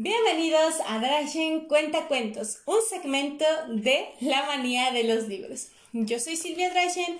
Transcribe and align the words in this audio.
Bienvenidos 0.00 0.74
a 0.86 1.00
Drachen 1.00 1.66
Cuenta 1.66 2.06
Cuentos, 2.06 2.58
un 2.66 2.76
segmento 2.88 3.44
de 3.68 4.06
La 4.20 4.46
manía 4.46 4.92
de 4.92 5.02
los 5.02 5.26
libros. 5.26 5.70
Yo 5.92 6.20
soy 6.20 6.36
Silvia 6.36 6.70
Drachen 6.70 7.18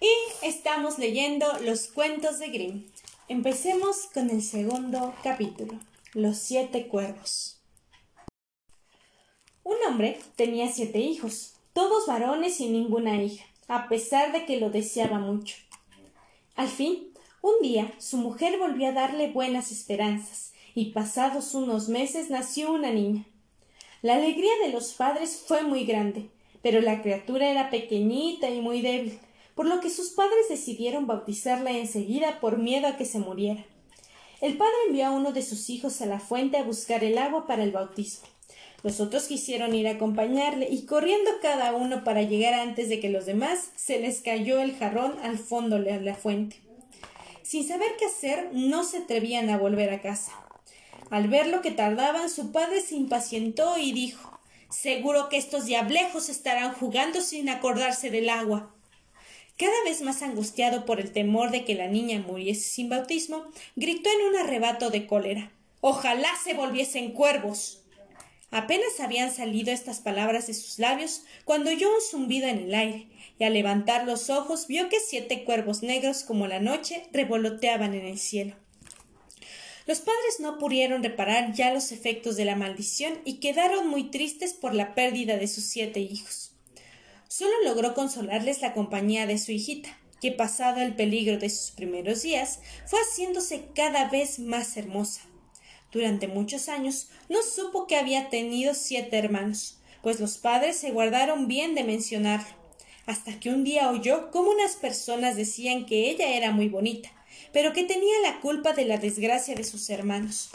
y 0.00 0.46
estamos 0.46 1.00
leyendo 1.00 1.44
los 1.62 1.88
cuentos 1.88 2.38
de 2.38 2.50
Grimm. 2.50 2.86
Empecemos 3.26 4.06
con 4.14 4.30
el 4.30 4.42
segundo 4.42 5.12
capítulo, 5.24 5.74
Los 6.12 6.38
siete 6.38 6.86
cuervos. 6.86 7.60
Un 9.64 9.78
hombre 9.88 10.20
tenía 10.36 10.70
siete 10.70 11.00
hijos, 11.00 11.54
todos 11.72 12.06
varones 12.06 12.60
y 12.60 12.68
ninguna 12.68 13.20
hija, 13.20 13.44
a 13.66 13.88
pesar 13.88 14.30
de 14.30 14.46
que 14.46 14.60
lo 14.60 14.70
deseaba 14.70 15.18
mucho. 15.18 15.56
Al 16.54 16.68
fin, 16.68 17.12
un 17.42 17.54
día 17.60 17.92
su 17.98 18.18
mujer 18.18 18.56
volvió 18.60 18.86
a 18.86 18.92
darle 18.92 19.32
buenas 19.32 19.72
esperanzas, 19.72 20.53
y 20.74 20.86
pasados 20.86 21.54
unos 21.54 21.88
meses 21.88 22.30
nació 22.30 22.72
una 22.72 22.90
niña. 22.90 23.24
La 24.02 24.16
alegría 24.16 24.52
de 24.64 24.72
los 24.72 24.92
padres 24.92 25.42
fue 25.46 25.62
muy 25.62 25.84
grande, 25.84 26.28
pero 26.62 26.80
la 26.80 27.00
criatura 27.00 27.50
era 27.50 27.70
pequeñita 27.70 28.50
y 28.50 28.60
muy 28.60 28.82
débil, 28.82 29.18
por 29.54 29.66
lo 29.66 29.80
que 29.80 29.90
sus 29.90 30.10
padres 30.10 30.48
decidieron 30.48 31.06
bautizarla 31.06 31.70
enseguida 31.70 32.40
por 32.40 32.58
miedo 32.58 32.88
a 32.88 32.96
que 32.96 33.04
se 33.04 33.18
muriera. 33.18 33.64
El 34.40 34.56
padre 34.56 34.74
envió 34.88 35.06
a 35.06 35.10
uno 35.10 35.32
de 35.32 35.42
sus 35.42 35.70
hijos 35.70 36.02
a 36.02 36.06
la 36.06 36.20
fuente 36.20 36.58
a 36.58 36.64
buscar 36.64 37.04
el 37.04 37.16
agua 37.18 37.46
para 37.46 37.62
el 37.62 37.70
bautismo. 37.70 38.28
Los 38.82 39.00
otros 39.00 39.24
quisieron 39.24 39.74
ir 39.74 39.88
a 39.88 39.92
acompañarle 39.92 40.68
y 40.70 40.84
corriendo 40.84 41.30
cada 41.40 41.72
uno 41.72 42.04
para 42.04 42.20
llegar 42.20 42.52
antes 42.52 42.90
de 42.90 43.00
que 43.00 43.08
los 43.08 43.24
demás, 43.24 43.70
se 43.76 44.00
les 44.00 44.20
cayó 44.20 44.60
el 44.60 44.76
jarrón 44.76 45.14
al 45.22 45.38
fondo 45.38 45.78
de 45.78 45.98
la 46.00 46.14
fuente. 46.14 46.60
Sin 47.42 47.66
saber 47.66 47.92
qué 47.98 48.04
hacer, 48.04 48.50
no 48.52 48.84
se 48.84 48.98
atrevían 48.98 49.48
a 49.48 49.56
volver 49.56 49.88
a 49.88 50.02
casa. 50.02 50.43
Al 51.10 51.28
ver 51.28 51.46
lo 51.46 51.62
que 51.62 51.70
tardaban, 51.70 52.30
su 52.30 52.52
padre 52.52 52.80
se 52.80 52.96
impacientó 52.96 53.78
y 53.78 53.92
dijo 53.92 54.40
Seguro 54.70 55.28
que 55.28 55.36
estos 55.36 55.66
diablejos 55.66 56.28
estarán 56.28 56.72
jugando 56.72 57.20
sin 57.20 57.48
acordarse 57.48 58.10
del 58.10 58.28
agua. 58.28 58.74
Cada 59.56 59.84
vez 59.84 60.02
más 60.02 60.22
angustiado 60.22 60.84
por 60.84 60.98
el 60.98 61.12
temor 61.12 61.52
de 61.52 61.64
que 61.64 61.76
la 61.76 61.86
niña 61.86 62.18
muriese 62.18 62.68
sin 62.68 62.88
bautismo, 62.88 63.44
gritó 63.76 64.10
en 64.10 64.26
un 64.26 64.36
arrebato 64.36 64.90
de 64.90 65.06
cólera 65.06 65.52
Ojalá 65.80 66.30
se 66.42 66.54
volviesen 66.54 67.12
cuervos. 67.12 67.82
Apenas 68.50 68.98
habían 69.00 69.32
salido 69.32 69.70
estas 69.70 70.00
palabras 70.00 70.46
de 70.46 70.54
sus 70.54 70.78
labios 70.78 71.24
cuando 71.44 71.70
oyó 71.70 71.88
un 71.88 72.00
zumbido 72.00 72.48
en 72.48 72.58
el 72.58 72.74
aire, 72.74 73.06
y 73.38 73.44
al 73.44 73.52
levantar 73.52 74.06
los 74.06 74.30
ojos 74.30 74.66
vio 74.66 74.88
que 74.88 74.98
siete 74.98 75.44
cuervos 75.44 75.82
negros 75.82 76.24
como 76.24 76.46
la 76.46 76.58
noche 76.58 77.06
revoloteaban 77.12 77.94
en 77.94 78.06
el 78.06 78.18
cielo. 78.18 78.56
Los 79.86 80.00
padres 80.00 80.40
no 80.40 80.58
pudieron 80.58 81.02
reparar 81.02 81.52
ya 81.52 81.72
los 81.72 81.92
efectos 81.92 82.36
de 82.36 82.46
la 82.46 82.56
maldición 82.56 83.20
y 83.24 83.34
quedaron 83.34 83.88
muy 83.88 84.10
tristes 84.10 84.54
por 84.54 84.74
la 84.74 84.94
pérdida 84.94 85.36
de 85.36 85.46
sus 85.46 85.64
siete 85.64 86.00
hijos. 86.00 86.52
Solo 87.28 87.52
logró 87.64 87.94
consolarles 87.94 88.62
la 88.62 88.72
compañía 88.72 89.26
de 89.26 89.38
su 89.38 89.52
hijita, 89.52 89.98
que 90.22 90.32
pasado 90.32 90.80
el 90.80 90.94
peligro 90.94 91.38
de 91.38 91.50
sus 91.50 91.70
primeros 91.70 92.22
días, 92.22 92.60
fue 92.86 92.98
haciéndose 93.00 93.66
cada 93.74 94.08
vez 94.08 94.38
más 94.38 94.76
hermosa. 94.78 95.20
Durante 95.92 96.28
muchos 96.28 96.70
años 96.70 97.10
no 97.28 97.42
supo 97.42 97.86
que 97.86 97.96
había 97.96 98.30
tenido 98.30 98.72
siete 98.74 99.18
hermanos, 99.18 99.78
pues 100.02 100.18
los 100.18 100.38
padres 100.38 100.76
se 100.76 100.92
guardaron 100.92 101.46
bien 101.46 101.74
de 101.74 101.84
mencionarlo, 101.84 102.56
hasta 103.04 103.38
que 103.38 103.50
un 103.50 103.64
día 103.64 103.90
oyó 103.90 104.30
cómo 104.30 104.50
unas 104.50 104.76
personas 104.76 105.36
decían 105.36 105.84
que 105.84 106.08
ella 106.10 106.34
era 106.34 106.52
muy 106.52 106.68
bonita, 106.68 107.10
pero 107.52 107.72
que 107.72 107.84
tenía 107.84 108.20
la 108.22 108.40
culpa 108.40 108.72
de 108.72 108.84
la 108.84 108.98
desgracia 108.98 109.54
de 109.54 109.64
sus 109.64 109.90
hermanos. 109.90 110.50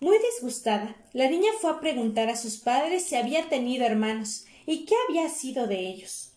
Muy 0.00 0.16
disgustada, 0.18 0.96
la 1.12 1.28
niña 1.28 1.50
fue 1.60 1.70
a 1.70 1.80
preguntar 1.80 2.28
a 2.28 2.36
sus 2.36 2.56
padres 2.56 3.04
si 3.04 3.16
había 3.16 3.48
tenido 3.48 3.84
hermanos 3.84 4.44
y 4.64 4.84
qué 4.84 4.94
había 5.08 5.28
sido 5.28 5.66
de 5.66 5.80
ellos. 5.80 6.32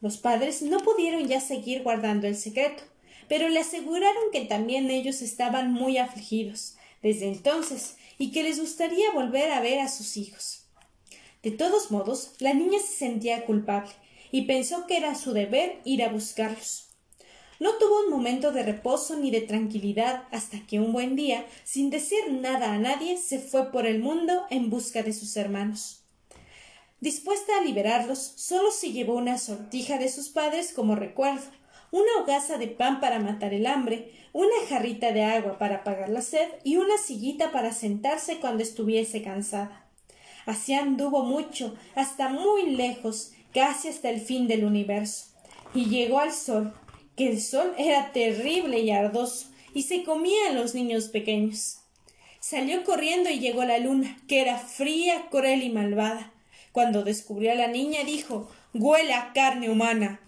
Los 0.00 0.16
padres 0.16 0.62
no 0.62 0.80
pudieron 0.80 1.26
ya 1.28 1.40
seguir 1.40 1.82
guardando 1.82 2.26
el 2.26 2.36
secreto, 2.36 2.82
pero 3.28 3.48
le 3.48 3.60
aseguraron 3.60 4.30
que 4.32 4.42
también 4.42 4.90
ellos 4.90 5.22
estaban 5.22 5.72
muy 5.72 5.98
afligidos 5.98 6.76
desde 7.02 7.28
entonces 7.28 7.96
y 8.16 8.32
que 8.32 8.42
les 8.42 8.60
gustaría 8.60 9.10
volver 9.12 9.50
a 9.50 9.60
ver 9.60 9.80
a 9.80 9.88
sus 9.88 10.16
hijos. 10.16 10.66
De 11.42 11.50
todos 11.50 11.90
modos, 11.90 12.32
la 12.38 12.54
niña 12.54 12.78
se 12.78 12.96
sentía 12.96 13.44
culpable 13.44 13.92
y 14.30 14.46
pensó 14.46 14.86
que 14.86 14.96
era 14.96 15.14
su 15.14 15.32
deber 15.32 15.80
ir 15.84 16.02
a 16.02 16.08
buscarlos. 16.08 16.93
No 17.60 17.74
tuvo 17.74 18.04
un 18.04 18.10
momento 18.10 18.52
de 18.52 18.62
reposo 18.62 19.16
ni 19.16 19.30
de 19.30 19.40
tranquilidad 19.40 20.24
hasta 20.32 20.66
que 20.66 20.80
un 20.80 20.92
buen 20.92 21.14
día, 21.14 21.46
sin 21.64 21.90
decir 21.90 22.30
nada 22.30 22.72
a 22.72 22.78
nadie, 22.78 23.16
se 23.16 23.38
fue 23.38 23.70
por 23.70 23.86
el 23.86 24.00
mundo 24.00 24.44
en 24.50 24.70
busca 24.70 25.02
de 25.02 25.12
sus 25.12 25.36
hermanos. 25.36 26.02
Dispuesta 27.00 27.58
a 27.58 27.62
liberarlos, 27.62 28.32
solo 28.36 28.70
se 28.70 28.90
llevó 28.90 29.14
una 29.14 29.38
sortija 29.38 29.98
de 29.98 30.08
sus 30.08 30.30
padres 30.30 30.72
como 30.72 30.96
recuerdo, 30.96 31.42
una 31.90 32.10
hogaza 32.20 32.58
de 32.58 32.66
pan 32.66 32.98
para 32.98 33.20
matar 33.20 33.54
el 33.54 33.66
hambre, 33.66 34.10
una 34.32 34.54
jarrita 34.68 35.12
de 35.12 35.22
agua 35.22 35.58
para 35.58 35.76
apagar 35.76 36.08
la 36.08 36.22
sed 36.22 36.48
y 36.64 36.76
una 36.76 36.98
sillita 36.98 37.52
para 37.52 37.72
sentarse 37.72 38.40
cuando 38.40 38.62
estuviese 38.62 39.22
cansada. 39.22 39.86
Así 40.46 40.74
anduvo 40.74 41.22
mucho, 41.22 41.76
hasta 41.94 42.28
muy 42.28 42.70
lejos, 42.70 43.32
casi 43.52 43.88
hasta 43.88 44.10
el 44.10 44.20
fin 44.20 44.48
del 44.48 44.64
universo, 44.64 45.26
y 45.72 45.86
llegó 45.86 46.18
al 46.18 46.32
sol, 46.32 46.74
que 47.16 47.28
el 47.28 47.40
sol 47.40 47.74
era 47.78 48.12
terrible 48.12 48.80
y 48.80 48.90
ardoso, 48.90 49.46
y 49.72 49.82
se 49.82 50.04
comía 50.04 50.48
a 50.48 50.52
los 50.52 50.74
niños 50.74 51.08
pequeños. 51.08 51.78
Salió 52.40 52.84
corriendo 52.84 53.30
y 53.30 53.40
llegó 53.40 53.64
la 53.64 53.78
luna, 53.78 54.18
que 54.28 54.40
era 54.40 54.58
fría, 54.58 55.28
cruel 55.30 55.62
y 55.62 55.70
malvada. 55.70 56.32
Cuando 56.72 57.02
descubrió 57.02 57.52
a 57.52 57.54
la 57.54 57.68
niña 57.68 58.04
dijo 58.04 58.50
Huele 58.74 59.14
carne 59.32 59.70
humana. 59.70 60.20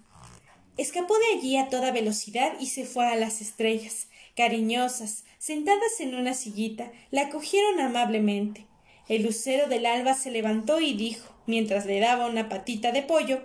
Escapó 0.76 1.14
de 1.18 1.38
allí 1.38 1.56
a 1.56 1.68
toda 1.68 1.90
velocidad 1.90 2.52
y 2.60 2.66
se 2.66 2.84
fue 2.84 3.06
a 3.06 3.16
las 3.16 3.40
estrellas, 3.40 4.08
cariñosas, 4.36 5.24
sentadas 5.38 6.00
en 6.00 6.14
una 6.14 6.34
sillita, 6.34 6.92
la 7.10 7.22
acogieron 7.22 7.80
amablemente. 7.80 8.66
El 9.08 9.22
lucero 9.22 9.68
del 9.68 9.86
alba 9.86 10.14
se 10.14 10.30
levantó 10.30 10.80
y 10.80 10.94
dijo, 10.94 11.34
mientras 11.46 11.86
le 11.86 12.00
daba 12.00 12.26
una 12.26 12.48
patita 12.48 12.92
de 12.92 13.02
pollo 13.02 13.42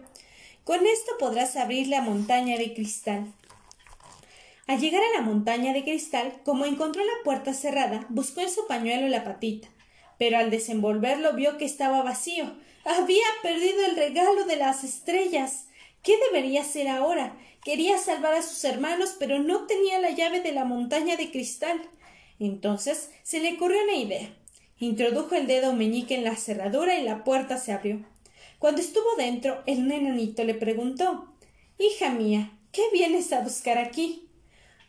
con 0.63 0.85
esto 0.85 1.11
podrás 1.19 1.55
abrir 1.55 1.88
la 1.88 2.01
montaña 2.01 2.57
de 2.57 2.73
cristal. 2.73 3.33
Al 4.67 4.79
llegar 4.79 5.01
a 5.01 5.19
la 5.19 5.25
montaña 5.25 5.73
de 5.73 5.83
cristal, 5.83 6.33
como 6.45 6.66
encontró 6.66 7.03
la 7.03 7.23
puerta 7.23 7.53
cerrada, 7.53 8.05
buscó 8.09 8.41
en 8.41 8.51
su 8.51 8.67
pañuelo 8.67 9.07
la 9.07 9.23
patita, 9.23 9.67
pero 10.17 10.38
al 10.38 10.51
desenvolverlo 10.51 11.33
vio 11.33 11.57
que 11.57 11.66
estaba 11.66 12.03
vacío. 12.03 12.55
Había 12.85 13.25
perdido 13.41 13.85
el 13.85 13.95
regalo 13.95 14.45
de 14.45 14.55
las 14.55 14.83
estrellas. 14.83 15.66
¿Qué 16.03 16.17
debería 16.27 16.61
hacer 16.61 16.88
ahora? 16.88 17.35
Quería 17.63 17.97
salvar 17.97 18.33
a 18.33 18.41
sus 18.41 18.63
hermanos, 18.63 19.16
pero 19.19 19.39
no 19.39 19.66
tenía 19.66 19.99
la 19.99 20.11
llave 20.11 20.41
de 20.41 20.51
la 20.51 20.63
montaña 20.63 21.17
de 21.17 21.31
cristal. 21.31 21.81
Entonces 22.39 23.11
se 23.23 23.39
le 23.39 23.53
ocurrió 23.53 23.83
una 23.83 23.95
idea. 23.95 24.33
Introdujo 24.79 25.35
el 25.35 25.47
dedo 25.47 25.73
meñique 25.73 26.16
en 26.16 26.23
la 26.23 26.35
cerradura 26.35 26.97
y 26.97 27.03
la 27.03 27.23
puerta 27.23 27.57
se 27.57 27.72
abrió. 27.72 28.03
Cuando 28.61 28.79
estuvo 28.79 29.16
dentro, 29.17 29.63
el 29.66 29.91
enanito 29.91 30.44
le 30.44 30.53
preguntó 30.53 31.33
Hija 31.79 32.11
mía, 32.11 32.51
¿qué 32.72 32.83
vienes 32.94 33.33
a 33.33 33.41
buscar 33.41 33.79
aquí? 33.79 34.29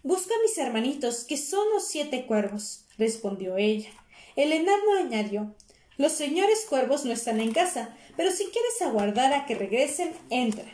Busco 0.02 0.34
a 0.34 0.42
mis 0.42 0.58
hermanitos, 0.58 1.24
que 1.24 1.38
son 1.38 1.66
los 1.72 1.88
siete 1.88 2.26
cuervos, 2.26 2.84
respondió 2.98 3.56
ella. 3.56 3.88
El 4.36 4.52
enano 4.52 4.98
añadió 5.00 5.54
Los 5.96 6.12
señores 6.12 6.66
cuervos 6.68 7.06
no 7.06 7.12
están 7.12 7.40
en 7.40 7.54
casa, 7.54 7.96
pero 8.14 8.30
si 8.30 8.44
quieres 8.44 8.82
aguardar 8.82 9.32
a 9.32 9.46
que 9.46 9.54
regresen, 9.54 10.12
entra. 10.28 10.66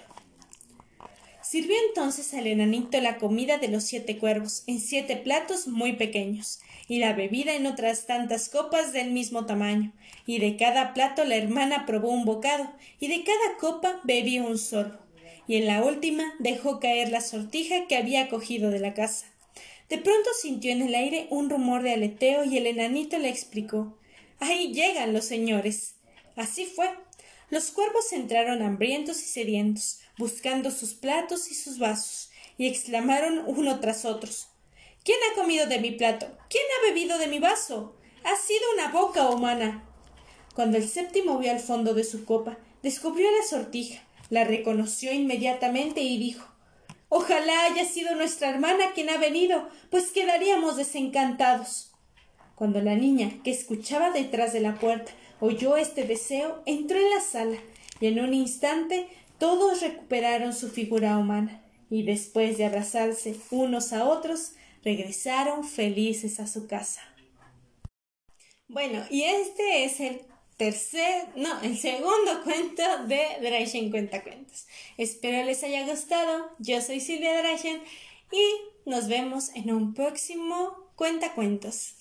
Sirvió 1.48 1.76
entonces 1.88 2.34
al 2.34 2.46
enanito 2.46 3.00
la 3.00 3.16
comida 3.16 3.56
de 3.56 3.68
los 3.68 3.84
siete 3.84 4.18
cuervos 4.18 4.64
en 4.66 4.80
siete 4.80 5.16
platos 5.16 5.66
muy 5.66 5.94
pequeños, 5.94 6.60
y 6.88 6.98
la 6.98 7.14
bebida 7.14 7.54
en 7.54 7.64
otras 7.66 8.04
tantas 8.04 8.50
copas 8.50 8.92
del 8.92 9.12
mismo 9.12 9.46
tamaño, 9.46 9.94
y 10.26 10.40
de 10.40 10.58
cada 10.58 10.92
plato 10.92 11.24
la 11.24 11.36
hermana 11.36 11.86
probó 11.86 12.10
un 12.10 12.26
bocado, 12.26 12.70
y 13.00 13.08
de 13.08 13.24
cada 13.24 13.56
copa 13.58 13.98
bebió 14.04 14.44
un 14.44 14.58
solo, 14.58 14.98
y 15.46 15.56
en 15.56 15.66
la 15.66 15.82
última 15.82 16.34
dejó 16.38 16.80
caer 16.80 17.08
la 17.08 17.22
sortija 17.22 17.86
que 17.86 17.96
había 17.96 18.28
cogido 18.28 18.70
de 18.70 18.80
la 18.80 18.92
casa. 18.92 19.24
De 19.88 19.96
pronto 19.96 20.28
sintió 20.38 20.70
en 20.70 20.82
el 20.82 20.94
aire 20.94 21.28
un 21.30 21.48
rumor 21.48 21.82
de 21.82 21.94
aleteo 21.94 22.44
y 22.44 22.58
el 22.58 22.66
enanito 22.66 23.18
le 23.18 23.30
explicó 23.30 23.96
Ahí 24.38 24.74
llegan 24.74 25.14
los 25.14 25.24
señores. 25.24 25.94
Así 26.36 26.66
fue. 26.66 26.90
Los 27.48 27.70
cuervos 27.70 28.12
entraron 28.12 28.60
hambrientos 28.60 29.22
y 29.22 29.24
sedientos, 29.24 30.00
buscando 30.18 30.70
sus 30.70 30.94
platos 30.94 31.50
y 31.50 31.54
sus 31.54 31.78
vasos, 31.78 32.30
y 32.56 32.66
exclamaron 32.66 33.42
uno 33.46 33.80
tras 33.80 34.04
otros 34.04 34.48
¿Quién 35.08 35.18
ha 35.30 35.34
comido 35.34 35.66
de 35.66 35.78
mi 35.78 35.92
plato? 35.92 36.26
¿Quién 36.50 36.64
ha 36.76 36.88
bebido 36.88 37.16
de 37.16 37.28
mi 37.28 37.38
vaso? 37.38 37.96
Ha 38.24 38.36
sido 38.36 38.60
una 38.74 38.88
boca 38.88 39.30
humana. 39.30 39.82
Cuando 40.54 40.76
el 40.76 40.86
séptimo 40.86 41.38
vio 41.38 41.50
al 41.50 41.60
fondo 41.60 41.94
de 41.94 42.04
su 42.04 42.26
copa, 42.26 42.58
descubrió 42.82 43.26
la 43.30 43.42
sortija, 43.46 44.02
la 44.28 44.44
reconoció 44.44 45.10
inmediatamente 45.10 46.02
y 46.02 46.18
dijo 46.18 46.46
Ojalá 47.08 47.64
haya 47.64 47.86
sido 47.86 48.14
nuestra 48.16 48.50
hermana 48.50 48.92
quien 48.94 49.08
ha 49.08 49.16
venido, 49.16 49.66
pues 49.90 50.10
quedaríamos 50.10 50.76
desencantados. 50.76 51.92
Cuando 52.54 52.82
la 52.82 52.94
niña, 52.94 53.40
que 53.42 53.50
escuchaba 53.50 54.10
detrás 54.10 54.52
de 54.52 54.60
la 54.60 54.74
puerta, 54.74 55.12
oyó 55.40 55.78
este 55.78 56.04
deseo, 56.04 56.62
entró 56.66 56.98
en 56.98 57.08
la 57.08 57.22
sala, 57.22 57.56
y 57.98 58.08
en 58.08 58.20
un 58.20 58.34
instante 58.34 59.08
todos 59.38 59.80
recuperaron 59.80 60.52
su 60.52 60.68
figura 60.70 61.18
humana, 61.18 61.62
y 61.90 62.02
después 62.02 62.58
de 62.58 62.66
abrazarse 62.66 63.36
unos 63.50 63.92
a 63.92 64.04
otros, 64.04 64.52
regresaron 64.84 65.64
felices 65.64 66.40
a 66.40 66.46
su 66.46 66.66
casa. 66.66 67.00
Bueno, 68.68 69.04
y 69.10 69.22
este 69.22 69.84
es 69.84 70.00
el 70.00 70.20
tercer, 70.58 71.28
no, 71.36 71.60
el 71.62 71.78
segundo 71.78 72.42
cuento 72.44 72.82
de 73.06 73.22
Drachen 73.40 73.90
Cuentacuentos. 73.90 74.66
Espero 74.98 75.44
les 75.46 75.62
haya 75.62 75.86
gustado. 75.86 76.50
Yo 76.58 76.82
soy 76.82 77.00
Silvia 77.00 77.38
Drachen 77.38 77.80
y 78.30 78.90
nos 78.90 79.08
vemos 79.08 79.50
en 79.54 79.72
un 79.72 79.94
próximo 79.94 80.88
Cuentacuentos. 80.96 81.94